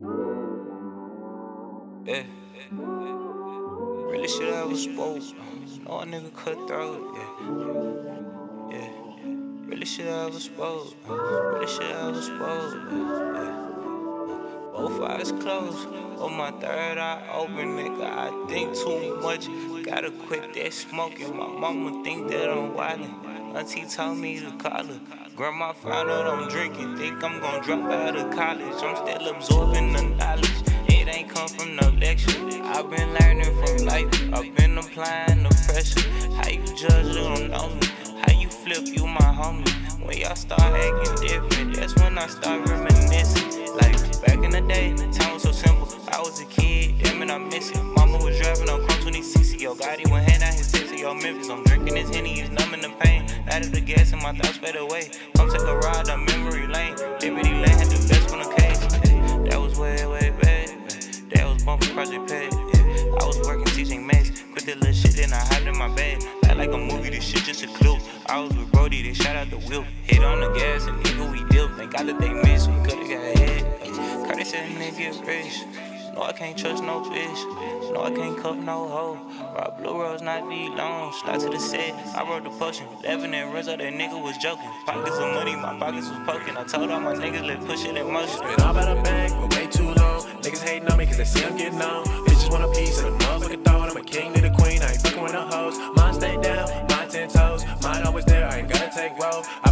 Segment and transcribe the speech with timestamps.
[0.00, 0.08] Yeah.
[2.70, 5.22] Really shit I was spoke.
[5.84, 7.14] No a nigga cutthroat.
[7.14, 8.78] Yeah.
[8.78, 8.90] Yeah.
[9.66, 10.94] Really shit I was spoke.
[11.06, 12.74] Really shit I was spoke.
[12.90, 13.69] Yeah.
[14.80, 15.88] Both eyes closed.
[16.20, 18.02] On my third eye open, nigga.
[18.02, 19.46] I think too much.
[19.84, 21.36] Gotta quit that smoking.
[21.36, 23.54] My mama think that I'm wildin'.
[23.54, 25.00] Auntie told me to call her.
[25.36, 26.96] Grandma found out I'm drinking.
[26.96, 28.82] Think I'm gonna drop out of college.
[28.82, 30.62] I'm still absorbing the knowledge.
[30.88, 32.40] It ain't come from no lecture.
[32.64, 34.08] I've been learning from life.
[34.32, 36.08] I've been applying the pressure.
[36.36, 37.86] How you judge, you don't know me.
[38.22, 39.68] How you flip, you my homie.
[40.02, 43.76] When y'all start acting different, that's when I start reminiscing.
[43.76, 45.88] Like back in the day, time was so simple.
[46.12, 47.82] I was a kid, damn it, I miss it.
[47.82, 49.58] Mama was driving on Chrome 2060.
[49.58, 50.92] Yo, Gotti went hand out his tips.
[50.92, 53.26] Yo, Memphis, I'm drinking this Henny, he's numbing the pain.
[53.48, 55.10] Added the gas and my thoughts fade away.
[55.36, 56.96] Come take a ride down memory lane.
[57.20, 58.78] Liberty Lane had the best from the case.
[59.48, 60.68] That was way, way back.
[61.30, 62.52] That was bumping Project Pat.
[62.52, 63.20] Yeah.
[63.20, 64.42] I was working teaching maths.
[64.52, 66.22] Quit that little shit, then I hopped in my bag.
[66.44, 67.98] Act like a movie, this shit just a clue.
[68.26, 69.84] I was with Brody, they shot out the wheel.
[70.04, 71.68] Hit on the gas and nigga, we deal.
[71.76, 73.50] Thank God that they missed, we could've got hit.
[74.50, 75.62] Said, nigga, rich.
[76.12, 77.94] No, I can't trust no bitch.
[77.94, 79.18] No, I can't cuff no hoe.
[79.54, 81.12] Rock blue rose, not be long.
[81.12, 82.88] Slide to the set, I wrote the potion.
[83.04, 84.68] 11 and runs that nigga was joking.
[84.86, 86.56] Pockets of money, my pockets was poking.
[86.56, 88.40] I told all my niggas, let push it in motion.
[88.40, 90.22] Been all about the bank for way too long.
[90.42, 92.04] Niggas hating on me cause they see I'm getting on.
[92.26, 93.88] Bitches want a piece of the motherfucking throne.
[93.88, 95.78] I'm a king to the queen, I ain't fucking with no hoes.
[95.94, 97.64] Mine stay down, my ten toes.
[97.84, 99.44] Mine always there, I ain't gotta take roll.
[99.62, 99.69] I've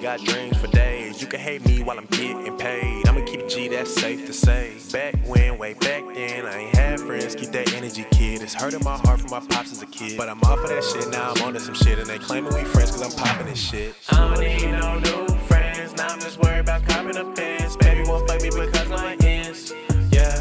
[0.00, 1.20] got dreams for days.
[1.20, 3.06] You can hate me while I'm getting paid.
[3.06, 4.72] I'ma keep G, that's safe to say.
[4.92, 7.34] Back when, way back then, I ain't had friends.
[7.34, 8.40] Keep that energy, kid.
[8.40, 10.16] It's hurting my heart from my pops as a kid.
[10.16, 11.98] But I'm off of that shit now, I'm on to some shit.
[11.98, 13.94] And they claiming we friends cause I'm popping this shit.
[14.10, 15.94] I don't need no new friends.
[15.96, 17.76] Now I'm just worried about copping a pins.
[17.76, 19.72] Baby won't fuck me because my ends.
[20.10, 20.40] Yeah.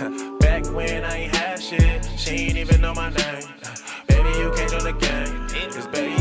[0.40, 3.44] Back when I ain't had shit, she ain't even know my name.
[4.08, 5.70] Baby, you can't join the game.
[5.70, 6.19] Cause baby,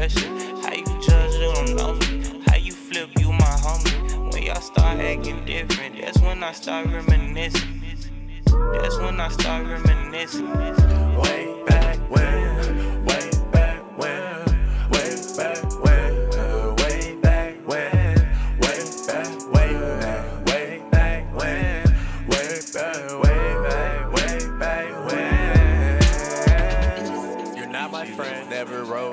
[0.00, 0.30] pressure.
[0.62, 2.42] How you judge, you don't know me.
[2.46, 4.32] How you flip, you my homie.
[4.32, 7.82] When y'all start acting different, that's when I start reminiscing.
[8.72, 10.48] That's when I start reminiscing.
[11.18, 12.39] Way back when,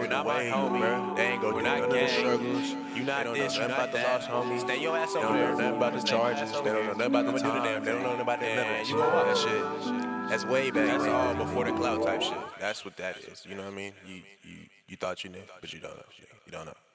[0.08, 1.16] You're not my homie, bro.
[1.16, 2.70] They ain't go through none of the struggles.
[2.96, 4.22] You not this, you not that.
[4.22, 4.62] homies.
[4.62, 5.34] Stay your ass over there.
[5.34, 6.50] They don't know nothing about the charges.
[6.50, 7.84] They don't know nothing about the time.
[7.84, 8.56] They don't know nothing about that.
[8.56, 8.88] That.
[8.88, 10.30] You gonna that shit.
[10.30, 10.88] That's way back.
[10.88, 12.38] That's all before the cloud type shit.
[12.58, 13.46] That's what that is.
[13.46, 13.92] You know what I mean?
[14.08, 14.58] You you
[14.88, 16.04] you thought you knew, but you don't know.
[16.46, 16.87] You don't know.